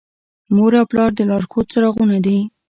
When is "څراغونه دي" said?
1.71-2.37